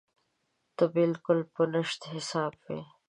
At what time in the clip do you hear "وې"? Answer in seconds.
2.65-2.81